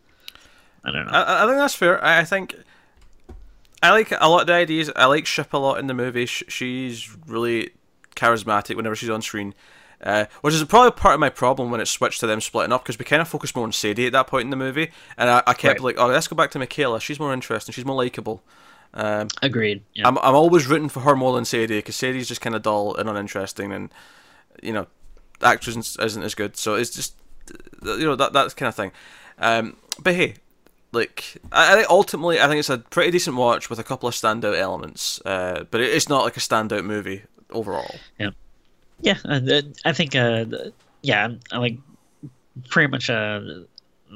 [0.84, 1.12] I don't know.
[1.12, 2.04] I, I think that's fair.
[2.04, 2.56] I, I think
[3.82, 4.92] I like a lot of the ideas.
[4.96, 6.26] I like Shipp a lot in the movie.
[6.26, 7.72] She's really
[8.16, 9.54] charismatic whenever she's on screen.
[10.06, 12.84] Uh, which is probably part of my problem when it switched to them splitting up
[12.84, 15.30] because we kind of focused more on Sadie at that point in the movie, and
[15.30, 15.82] I, I kept right.
[15.82, 17.02] like, oh, let's go back to McKayla.
[17.02, 17.74] She's more interesting.
[17.74, 18.44] She's more likable.
[18.94, 19.84] Um, Agreed.
[19.94, 20.08] Yeah.
[20.08, 22.96] I'm I'm always rooting for her more than Sadie because Sadie's just kind of dull
[22.96, 23.90] and uninteresting, and
[24.62, 24.86] you know,
[25.40, 26.56] the actress isn't as good.
[26.56, 27.16] So it's just
[27.84, 28.92] you know that that kind of thing.
[29.40, 30.36] Um, but hey,
[30.92, 34.08] like I, I think ultimately I think it's a pretty decent watch with a couple
[34.08, 37.96] of standout elements, uh, but it's not like a standout movie overall.
[38.20, 38.30] Yeah.
[39.02, 40.16] Yeah, uh, I think.
[40.16, 40.46] Uh,
[41.02, 41.78] yeah, I like
[42.70, 43.42] pretty much uh,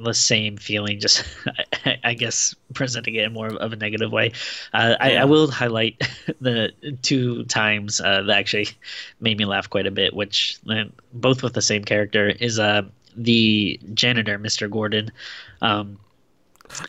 [0.04, 1.00] the same feeling.
[1.00, 1.24] Just
[1.86, 4.34] I, I guess presenting it in more of a negative way.
[4.74, 6.02] Uh, I, I, will highlight
[6.42, 8.70] the two times uh, that actually
[9.20, 12.84] made me laugh quite a bit, which uh, both with the same character is uh,
[13.16, 14.70] the janitor, Mr.
[14.70, 15.12] Gordon.
[15.62, 16.00] Um,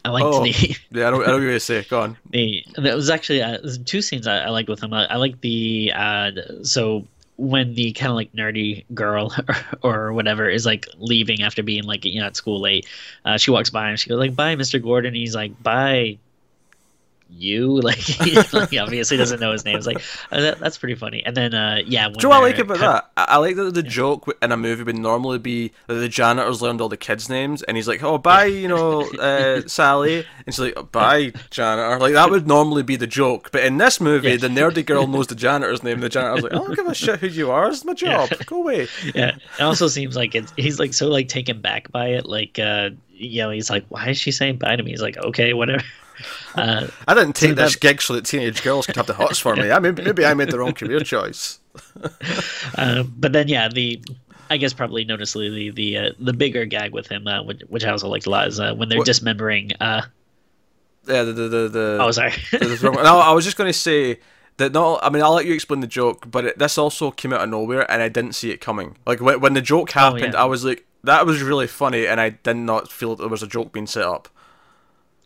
[0.05, 0.51] I liked oh, the.
[0.91, 1.83] yeah, I don't, I don't even say.
[1.85, 2.17] Go on.
[2.31, 4.93] The there was actually uh, two scenes I, I liked with him.
[4.93, 6.31] I, I like the uh,
[6.63, 7.07] so
[7.41, 11.85] when the kind of like nerdy girl or, or, whatever is like leaving after being
[11.85, 12.87] like you know at school late,
[13.25, 14.83] uh, she walks by and she goes like, "Bye, Mr.
[14.83, 16.19] Gordon." And he's like, "Bye,
[17.31, 19.77] you like he, like, obviously doesn't know his name.
[19.77, 21.23] It's like uh, that, that's pretty funny.
[21.25, 23.11] And then uh, yeah, do you know I like about that?
[23.17, 26.81] I like that the joke in a movie would normally be that the janitors learned
[26.81, 30.61] all the kids' names, and he's like, "Oh, bye, you know, uh, Sally," and she's
[30.61, 34.31] like, oh, "Bye, janitor." Like that would normally be the joke, but in this movie,
[34.31, 34.37] yeah.
[34.37, 36.01] the nerdy girl knows the janitor's name.
[36.01, 37.69] The janitor's like, "I don't give a shit who you are.
[37.69, 38.29] It's my job.
[38.31, 38.39] Yeah.
[38.47, 42.09] Go away." Yeah, it also seems like it's he's like so like taken back by
[42.09, 42.59] it, like.
[42.59, 42.91] uh
[43.23, 45.85] you know, he's like, "Why is she saying bye to me?" He's like, "Okay, whatever."
[46.55, 47.81] Uh, I didn't take so this that...
[47.81, 49.71] gig so that teenage girls could have the hots for me.
[49.71, 51.61] I mean, maybe I made the wrong career choice.
[52.77, 54.03] uh, but then, yeah, the
[54.51, 57.85] I guess probably noticeably the the uh, the bigger gag with him, uh, which, which
[57.85, 59.07] I also liked a lot, is uh, when they're what?
[59.07, 59.71] dismembering.
[59.81, 60.03] Uh,
[61.07, 61.69] yeah, the the the.
[61.69, 62.33] the oh, sorry.
[62.51, 64.19] the, no, I was just going to say
[64.57, 64.73] that.
[64.73, 67.43] No, I mean I'll let you explain the joke, but it, this also came out
[67.43, 68.99] of nowhere, and I didn't see it coming.
[69.07, 70.43] Like when, when the joke happened, oh, yeah.
[70.43, 73.45] I was like, "That was really funny," and I did not feel that there was
[73.45, 74.29] a joke being set up.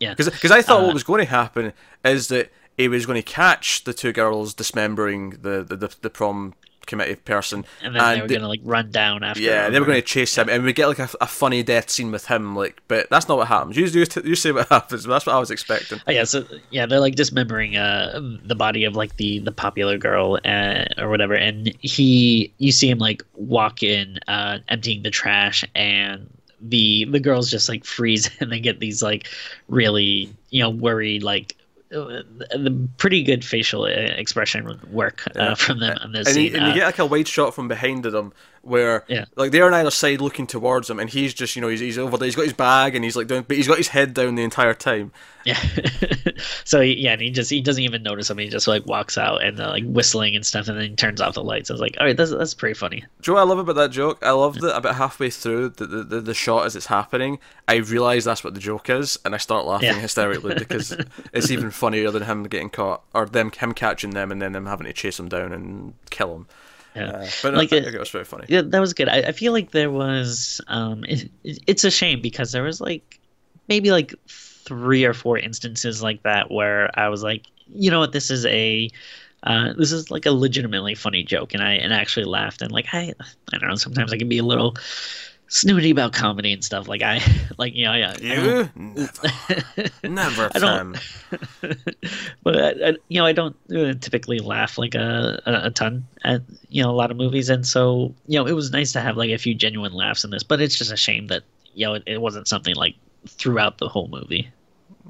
[0.04, 1.72] Yeah, because I thought uh, what was going to happen
[2.04, 6.10] is that he was going to catch the two girls dismembering the the, the, the
[6.10, 6.54] prom
[6.86, 9.42] committee person, and then and they were going to like run down after.
[9.42, 11.90] Yeah, they were going to chase him, and we get like a, a, funny death
[11.90, 12.54] scene with him.
[12.54, 13.76] Like, but that's not what happens.
[13.76, 15.04] You you, you say what happens.
[15.04, 16.00] that's what I was expecting.
[16.06, 19.98] Oh, yeah, so yeah, they're like dismembering uh the body of like the the popular
[19.98, 25.10] girl uh, or whatever, and he you see him like walk in, uh, emptying the
[25.10, 26.28] trash, and
[26.68, 29.28] the the girls just like freeze and they get these like
[29.68, 31.56] really you know worried like
[31.92, 36.52] uh, the pretty good facial uh, expression work uh, from them on this and, scene.
[36.52, 38.32] You, and you get like a wide shot from behind them
[38.66, 39.24] where yeah.
[39.36, 41.98] like they're on either side looking towards him and he's just you know he's, he's
[41.98, 44.14] over there he's got his bag and he's like doing but he's got his head
[44.14, 45.12] down the entire time.
[45.44, 45.58] Yeah.
[46.64, 49.42] So yeah and he just he doesn't even notice him he just like walks out
[49.44, 51.70] and uh, like whistling and stuff and then he turns off the lights.
[51.70, 53.04] I was like all right that's, that's pretty funny.
[53.20, 54.18] Joe, I love about that joke?
[54.22, 57.76] I love that about halfway through the, the, the, the shot as it's happening I
[57.76, 60.00] realise that's what the joke is and I start laughing Yeah.
[60.00, 60.96] hysterically because
[61.32, 64.66] it's even funnier than him getting caught or them him catching them and then them
[64.66, 66.46] having to chase him down and kill him
[66.94, 67.10] yeah.
[67.10, 68.44] Uh, but Like I, it- I it was very funny.
[68.48, 69.08] yeah, that was good.
[69.08, 72.80] I, I feel like there was um it, it- it's a shame because there was
[72.80, 73.20] like
[73.68, 78.12] maybe like three or four instances like that where I was like, you know what,
[78.12, 78.90] this is a
[79.42, 82.72] uh, this is like a legitimately funny joke, and I and I actually laughed and
[82.72, 83.12] like I
[83.52, 84.76] I don't know sometimes I can be a little
[85.54, 87.20] snooty about comedy and stuff like I
[87.58, 88.70] like you know I you never
[90.02, 90.98] never I don't-
[92.42, 96.06] but I, I, you know, I don't uh, typically laugh like a, a a ton
[96.24, 99.00] at you know a lot of movies, and so you know it was nice to
[99.00, 100.42] have like a few genuine laughs in this.
[100.42, 103.88] But it's just a shame that you know it, it wasn't something like throughout the
[103.88, 104.50] whole movie.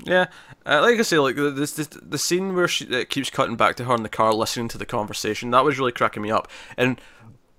[0.04, 0.26] Yeah,
[0.66, 3.57] uh, like I say, like the- this, this the scene where she it keeps cutting
[3.57, 5.50] back to her in the car, listening to the conversation.
[5.52, 6.48] That was really cracking me up.
[6.76, 7.00] And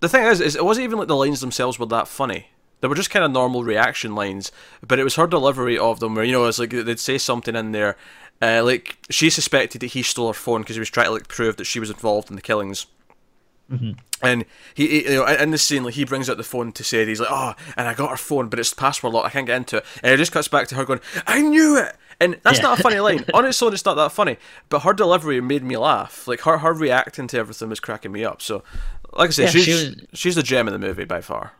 [0.02, 2.48] the thing is, is it wasn't even like the lines themselves were that funny.
[2.86, 4.52] They were just kind of normal reaction lines,
[4.88, 7.56] but it was her delivery of them, where you know, it's like they'd say something
[7.56, 7.98] in there,
[8.43, 11.28] uh, like she suspected that he stole her phone because he was trying to like
[11.28, 12.86] prove that she was involved in the killings.
[14.21, 14.45] And
[14.76, 17.04] he, he, you know, in this scene, like he brings out the phone to say
[17.04, 19.26] he's like, oh, and I got her phone, but it's password locked.
[19.26, 19.86] I can't get into it.
[20.04, 21.95] And it just cuts back to her going, I knew it.
[22.19, 22.63] And that's Yeah.
[22.65, 23.26] not a funny line.
[23.34, 24.38] On its own, it's not that funny.
[24.69, 26.28] But her delivery made me laugh.
[26.28, 28.41] Like her, her reacting to everything was cracking me up.
[28.41, 28.63] So,
[29.13, 31.54] like I say, Yeah, she's she was- she's the gem of the movie by far.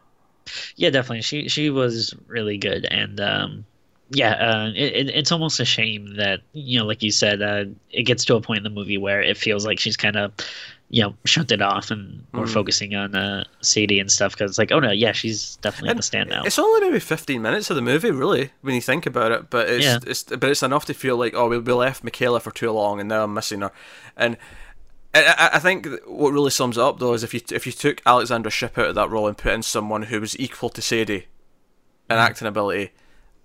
[0.76, 1.22] Yeah, definitely.
[1.22, 3.66] She she was really good, and um,
[4.12, 7.66] yeah, uh, it, it, it's almost a shame that you know, like you said, uh,
[7.92, 10.32] it gets to a point in the movie where it feels like she's kind of
[10.90, 12.54] you know shunted off and more Mm.
[12.54, 16.00] focusing on uh, Sadie and stuff because it's like, oh no, yeah, she's definitely And
[16.00, 16.46] the standout.
[16.46, 19.50] It's only maybe fifteen minutes of the movie, really, when you think about it.
[19.50, 20.00] But it's, Yeah.
[20.06, 23.00] it's but it's enough to feel like oh, we, we left McKayla for too long,
[23.00, 23.72] and now I'm missing her.
[24.16, 24.38] And
[25.16, 28.02] I, I- think what really sums it up though is if you if you took
[28.06, 31.28] Alexandra Shipp out of that role and put in someone who was equal to Sadie
[32.10, 32.20] in mm.
[32.20, 32.92] acting ability,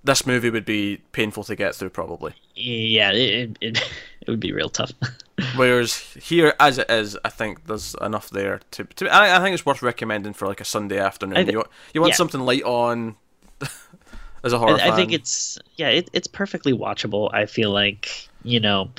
[0.02, 2.34] this movie would be painful to get through probably.
[2.54, 4.92] Yeah, it, it, it would be real tough.
[5.56, 8.84] Whereas here, as it is, I think there's enough there to.
[8.84, 11.36] to I, I think it's worth recommending for like a Sunday afternoon.
[11.36, 12.16] I thi- you want, you want yeah.
[12.16, 13.16] something light on
[14.44, 17.32] as a horror I, I think it's yeah, it, it's perfectly watchable.
[17.32, 18.90] I feel like you know,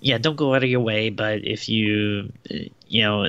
[0.00, 2.32] yeah, don't go out of your way, but if you
[2.88, 3.26] you know.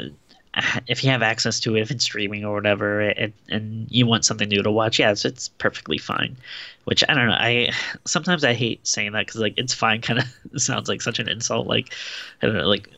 [0.86, 4.26] If you have access to it, if it's streaming or whatever, it, and you want
[4.26, 6.36] something new to watch, yeah, it's, it's perfectly fine.
[6.84, 7.38] Which I don't know.
[7.40, 7.72] I
[8.04, 11.30] sometimes I hate saying that because like it's fine kind of sounds like such an
[11.30, 11.68] insult.
[11.68, 11.94] Like
[12.42, 12.90] I don't know, like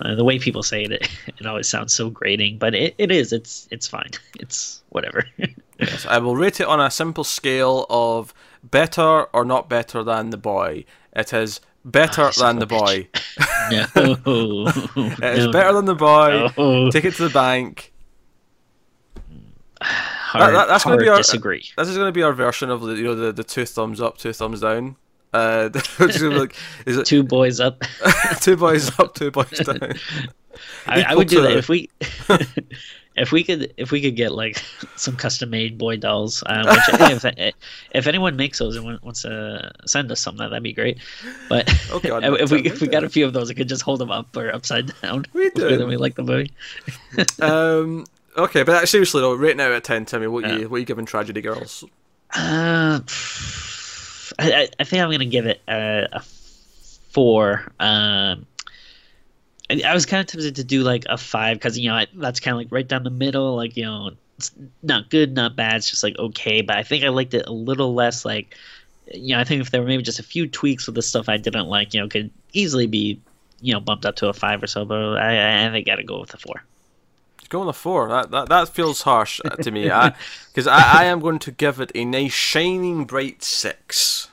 [0.00, 2.58] the way people say it, it, it always sounds so grating.
[2.58, 3.32] But it, it is.
[3.32, 4.10] It's it's fine.
[4.40, 5.26] It's whatever.
[5.78, 10.30] Yes, I will rate it on a simple scale of better or not better than
[10.30, 10.84] the boy.
[11.14, 13.08] It is better you son than the boy.
[13.70, 14.66] no,
[15.26, 16.50] It is better than the boy.
[16.56, 16.90] No.
[16.90, 17.92] Take it to the bank.
[19.80, 21.64] Hard, that- that's gonna be our- disagree.
[21.76, 24.00] This is going to be our version of the you know the, the two thumbs
[24.00, 24.96] up, two thumbs down.
[25.32, 25.68] Uh,
[25.98, 27.82] which is gonna be like is it Two boys up.
[28.40, 29.92] two boys up, two boys down?
[30.86, 31.90] I, I would do to- that if we,
[33.16, 34.62] if we could, if we could get like
[34.96, 36.42] some custom made boy dolls.
[36.46, 36.64] Uh,
[36.98, 37.54] which, if
[37.92, 40.98] if anyone makes those and wants to send us some, that'd be great.
[41.48, 43.82] But Oh, God, if we if we got a few of those, I could just
[43.82, 45.24] hold them up or upside down.
[45.32, 45.76] We do.
[45.76, 46.52] that we like the movie.
[47.40, 50.56] Um, okay, but uh, seriously though, rating out of ten, Timmy, what Yeah.
[50.56, 51.84] you what you giving Tragedy Girls?
[52.34, 53.00] Uh,
[54.38, 56.20] I, I, I think I'm gonna give it a, a
[57.10, 57.72] four.
[57.80, 58.46] Um,
[59.70, 62.06] I, I was kind of tempted to do like a five because you know I,
[62.14, 63.56] that's kind of like right down the middle.
[63.56, 64.52] Like you know, it's
[64.82, 65.76] not good, not bad.
[65.76, 66.60] It's just like okay.
[66.62, 68.24] But I think I liked it a little less.
[68.24, 68.56] Like
[69.12, 71.28] you know, I think if there were maybe just a few tweaks with the stuff
[71.28, 73.20] I didn't like, you know, could easily be
[73.60, 74.84] you know bumped up to a five or so.
[74.84, 76.62] But I, I, I think I got to go with a four.
[77.48, 78.08] Go on the four.
[78.08, 79.84] That that, that feels harsh uh, to me.
[79.84, 84.28] Because I, I, am going to give it a nice shining bright six.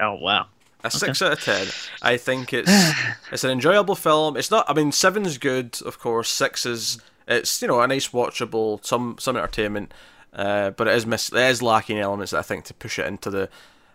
[0.00, 0.46] Oh wow.
[0.94, 1.66] A six out of ten.
[2.02, 2.70] I think it's
[3.32, 4.36] it's an enjoyable film.
[4.36, 4.68] It's not.
[4.68, 6.28] I mean, seven's good, of course.
[6.28, 9.92] Six is it's you know a nice watchable, some some entertainment,
[10.32, 13.06] uh, but it is miss it is lacking elements that I think to push it
[13.06, 13.48] into the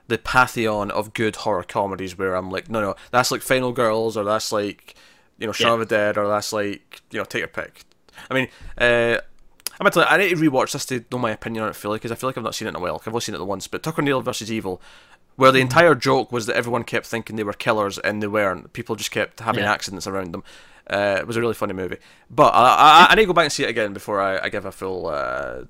[0.08, 4.18] the pantheon of good horror comedies where I'm like, no, no, that's like Final Girls
[4.18, 4.96] or that's like
[5.38, 5.74] you know Shaun Yeah.
[5.74, 7.84] of the Dead or that's like you know take your pick.
[8.30, 9.18] I mean, uh,
[9.80, 11.76] I'm gonna tell you, I need to rewatch this to know my opinion on it
[11.76, 13.02] fully because I feel like I've not seen it in a while.
[13.02, 13.68] I've only seen it once.
[13.68, 14.80] But Tucker Dale versus Evil,
[15.36, 18.74] where the entire joke was that everyone kept thinking they were killers and they weren't.
[18.74, 19.72] People just kept having Yeah.
[19.72, 20.44] accidents around them.
[20.90, 21.98] Uh, it was a really funny movie.
[22.30, 24.50] But I, I, I need to go back and see it again before I, I
[24.50, 25.64] give a full, uh,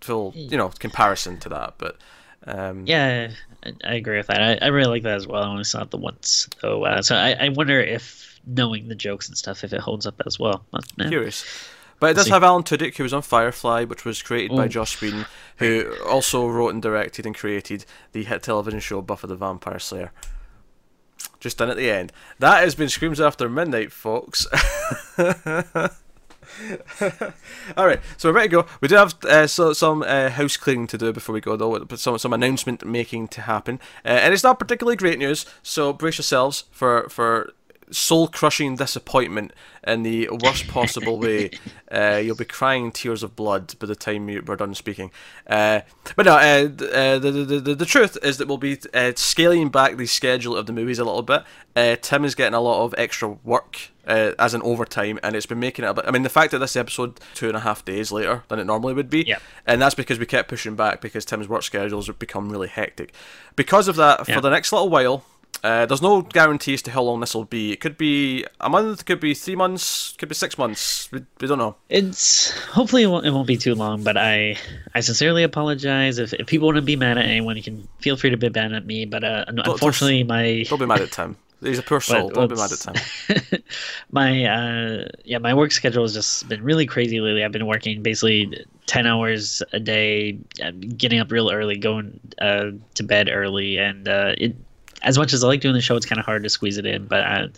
[0.00, 1.74] full, you know, comparison to that.
[1.78, 1.98] But
[2.46, 3.30] um, Yeah,
[3.64, 4.42] I, I agree with that.
[4.62, 5.42] I, I really like that as well.
[5.42, 8.94] I only saw it the once, so uh, so I, I wonder if knowing the
[8.94, 10.64] jokes and stuff, if it holds up as well.
[10.70, 11.08] But, yeah.
[11.08, 11.44] curious.
[11.98, 15.00] But it does have Alan Tudyk, who was on Firefly, which was created by Joss
[15.00, 19.78] Whedon, who also wrote and directed and created the hit television show Buffy the Vampire
[19.78, 20.12] Slayer.
[21.40, 22.12] Just done at the end.
[22.38, 24.46] That has been Screams After Midnight, folks.
[27.76, 28.66] All right, so we're ready to go.
[28.80, 31.84] We do have uh, so, some uh, house cleaning to do before we go, though.
[31.84, 35.44] But some some announcement making to happen, uh, and it's not particularly great news.
[35.62, 37.52] So brace yourselves for for
[37.90, 39.52] soul crushing disappointment
[39.86, 41.50] in the worst possible way.
[41.88, 45.08] Uh, you'll be crying tears of blood by the time you, we're done speaking.
[45.46, 45.82] Uh,
[46.16, 49.68] but no, uh, uh, the, the, the, the truth is that we'll be uh, scaling
[49.68, 51.44] back the schedule of the movies a little bit.
[51.76, 53.90] Uh, Tim is getting a lot of extra work.
[54.04, 56.04] Uh, as an overtime, and it's been making it a bit.
[56.06, 58.64] I mean, the fact that this episode two and a half days later than it
[58.64, 59.38] normally would be, Yeah.
[59.66, 63.12] and that's because we kept pushing back because Tim's work schedules have become really hectic.
[63.56, 65.24] Because of that, for the next little while,
[65.66, 67.72] uh, there's no guarantees to how long this will be.
[67.72, 71.10] It could be a month, could be three months, could be six months.
[71.10, 71.74] We, we don't know.
[71.88, 74.56] It's hopefully it won't, it won't be too long, but I
[74.94, 77.56] I sincerely apologize if, if people want to be mad at anyone.
[77.56, 80.86] You can feel free to be mad at me, but uh, unfortunately my Don't be
[80.86, 81.36] mad at Tim.
[81.60, 82.28] He's a poor soul.
[82.28, 83.62] Don't be mad at Tim.
[84.12, 88.02] my uh yeah my work schedule has just been really crazy lately i've been working
[88.02, 93.78] basically 10 hours a day uh, getting up real early going uh to bed early
[93.78, 94.54] and uh it
[95.06, 96.84] as much as i like doing the show it's kind of hard to squeeze it
[96.84, 97.48] in but uh,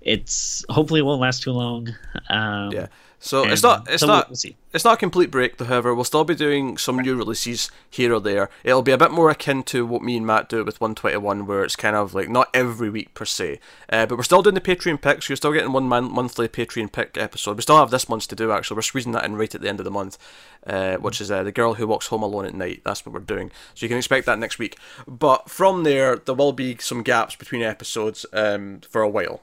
[0.00, 1.88] it's hopefully it won't last too long
[2.30, 2.86] um Yeah.
[3.22, 3.88] So it's not.
[3.88, 4.28] It's so not.
[4.28, 4.56] we'll.
[4.74, 5.94] It's not a complete break, however.
[5.94, 8.50] We'll still be doing some new releases here or there.
[8.64, 11.62] It'll be a bit more akin to what me and Matt do with 121, where
[11.62, 13.60] it's kind of like not every week per se.
[13.88, 15.28] Uh, but we're still doing the Patreon picks.
[15.28, 17.56] You're still getting one monthly Patreon pick episode.
[17.56, 18.74] We still have this month's to do, actually.
[18.74, 20.18] We're squeezing that in right at the end of the month,
[20.66, 22.82] uh, which is uh, The Girl Who Walks Home Alone at Night.
[22.84, 23.52] That's what we're doing.
[23.74, 24.78] So you can expect that next week.
[25.06, 29.42] But from there, there will be some gaps between episodes um, for a while.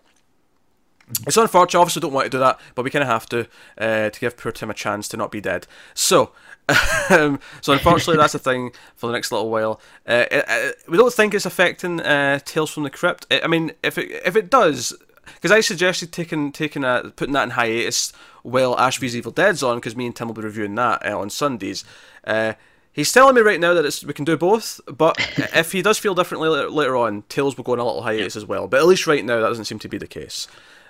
[1.25, 1.79] It's unfortunate.
[1.79, 4.37] Obviously, don't want to do that, but we kind of have to uh, to give
[4.37, 5.65] poor Tim a chance to not be dead.
[5.93, 6.31] So,
[7.09, 9.81] um, so unfortunately, that's the thing for the next little while.
[10.07, 13.25] Uh, it, uh, we don't think it's affecting uh, Tales from the Crypt.
[13.31, 14.93] I I mean, if it if it does,
[15.33, 19.63] because I suggested taking taking a, putting that in hiatus while Ash vs Evil Dead's
[19.63, 21.83] on, because me and Tim will be reviewing that uh, on Sundays.
[22.23, 22.53] Uh,
[22.91, 25.15] He's telling me right now that it's, we can do both, but
[25.55, 28.35] if he does feel differently later, later on, Tales will go on a little hiatus
[28.35, 28.67] as well.
[28.67, 30.47] But at least right now, that doesn't seem to be the case.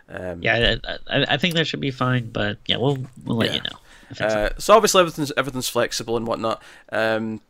[0.09, 0.75] Um, yeah
[1.07, 3.55] I, I, think that should be fine but yeah we'll we'll let Yeah.
[3.55, 6.63] you know Uh, so obviously everything's everything's flexible and whatnot.
[6.91, 7.41] Um,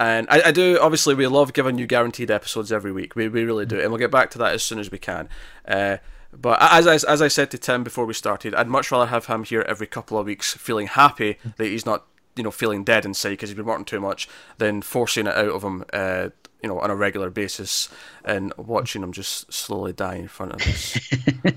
[0.00, 3.14] and I, I do obviously we love giving you guaranteed episodes every week.
[3.16, 5.28] We, we really do, and we'll get back to that as soon as we can.
[5.68, 5.98] Uh,
[6.32, 9.26] but as I, as I said to Tim before we started, I'd much rather have
[9.26, 13.04] him here every couple of weeks, feeling happy that he's not you know feeling dead
[13.04, 15.84] inside because he's been working too much, than forcing it out of him.
[15.92, 16.28] Uh,
[16.62, 17.88] you know, on a regular basis,
[18.24, 20.98] and watching him just slowly die in front of us.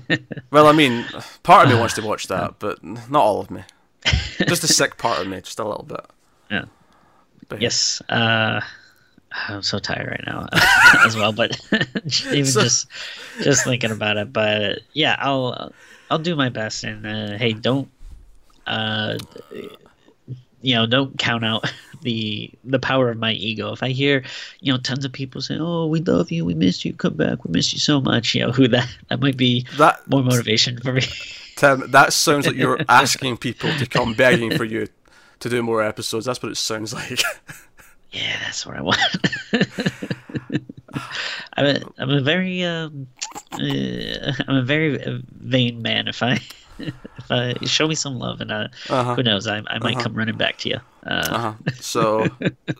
[0.50, 1.04] well, I mean,
[1.42, 3.62] part of me wants to watch that, but not all of me.
[4.46, 6.04] Just a sick part of me, just a little bit.
[6.50, 6.64] yeah
[7.48, 8.00] But Yes.
[8.08, 8.60] Uh,
[9.32, 10.48] I'm so tired right now
[11.04, 11.58] as well, but
[12.30, 12.86] even So- just
[13.40, 14.32] just thinking about it.
[14.32, 15.72] But yeah, I'll
[16.10, 16.84] I'll do my best.
[16.84, 17.88] And uh, hey, don't
[18.66, 19.16] uh,
[20.62, 21.70] you know don't count out
[22.02, 23.72] the the power of my ego.
[23.72, 24.24] If I hear
[24.60, 27.44] you know tons of people say, "Oh, we love you, we miss you, come back,
[27.44, 30.78] we miss you so much," you know who that that might be That more motivation
[30.80, 31.02] for me.
[31.56, 34.88] Tim, that sounds like you're asking people to come begging for you
[35.40, 36.26] to do more episodes.
[36.26, 37.20] That's what it sounds like.
[38.12, 38.98] Yeah, that's what I want.
[41.54, 43.06] I'm a, I'm a very um,
[43.52, 46.08] uh, I'm a very uh, vain man.
[46.08, 46.40] If I
[46.80, 49.14] if I show me some love, and uh, Uh-huh.
[49.16, 50.04] who knows, I, I might Uh-huh.
[50.04, 50.80] come running back to you.
[51.06, 51.52] Uh, Uh-huh.
[51.80, 52.30] So,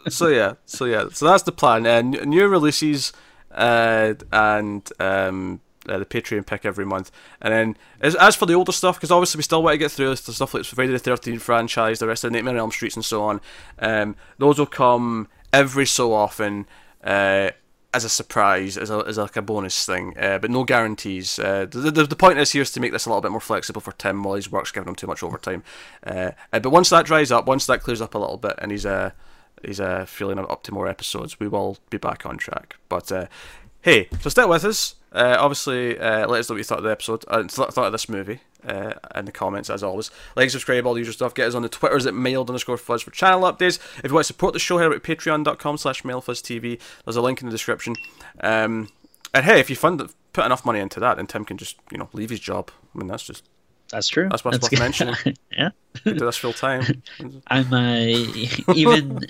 [0.09, 1.87] so yeah, so yeah, so that's the plan.
[1.87, 3.13] Uh, new releases,
[3.53, 8.55] uh, and um, uh, the Patreon pick every month, and then as, as for the
[8.55, 10.99] older stuff, because obviously we still want to get through the stuff like Friday the
[10.99, 13.41] Thirteenth franchise, the rest of the Nightmare on Elm Streets, and so on.
[13.79, 16.67] Um, those will come every so often.
[17.03, 17.51] Uh,
[17.93, 21.39] as a surprise, as, a, as like a bonus thing, uh, but no guarantees.
[21.39, 23.41] Uh, the, the, the point is here is to make this a little bit more
[23.41, 25.65] flexible for Tim while his work's giving him too much overtime.
[26.07, 28.71] Uh, uh, but once that dries up, once that clears up a little bit, and
[28.71, 29.11] he's uh,
[29.65, 32.77] he's uh, feeling up to more episodes, we will be back on track.
[32.89, 33.27] But uh,
[33.83, 34.95] hey, so stick with us.
[35.13, 37.93] Uh, obviously, let us know what you thought of the episode, uh, th- thought of
[37.93, 38.41] this movie.
[38.67, 40.11] Uh, in the comments as always.
[40.37, 41.35] Like, subscribe, all the usual stuff.
[41.35, 43.79] Get us on the Twitters at mailed underscore fuzz for channel updates.
[43.99, 46.81] If you want to support the show, head over to patreon.com slash mailfuzztv.
[47.05, 47.95] There's a link in the description.
[48.41, 48.89] Um,
[49.35, 50.03] and hey, if you fund
[50.33, 52.71] put enough money into that, then Tim can just you know leave his job.
[52.95, 53.45] I mean, that's just
[53.91, 54.29] That's true.
[54.29, 54.79] That's what's worth good.
[54.79, 55.15] mentioning.
[55.53, 55.71] yeah.
[56.05, 57.03] do this full time.
[57.49, 59.21] I'm uh, even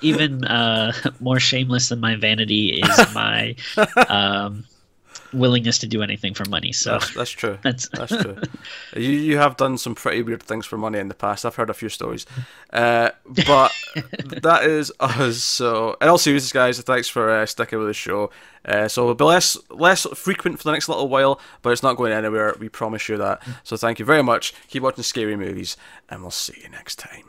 [0.00, 3.56] even uh, more shameless than my vanity is my
[4.08, 4.64] um,
[5.34, 6.72] willingness to do anything for money.
[6.72, 7.58] So That's, that's true.
[7.62, 8.36] that's That's true.
[8.96, 11.44] you you have done some pretty weird things for money in the past.
[11.44, 12.26] I've heard a few stories,
[12.72, 13.10] uh,
[13.46, 13.72] but
[14.42, 15.42] that is us.
[15.42, 18.30] So, in all seriousness, guys, thanks for uh, sticking with the show.
[18.64, 21.96] Uh, so it'll be less less frequent for the next little while, but it's not
[21.96, 22.54] going anywhere.
[22.58, 23.42] We promise you that.
[23.62, 24.54] So thank you very much.
[24.68, 25.76] Keep watching scary movies,
[26.08, 27.24] and we'll see you next time.